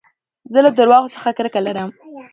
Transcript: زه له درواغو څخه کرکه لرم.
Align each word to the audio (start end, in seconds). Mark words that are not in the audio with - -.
زه 0.51 0.59
له 0.65 0.71
درواغو 0.79 1.13
څخه 1.15 1.29
کرکه 1.37 1.59
لرم. 1.67 1.89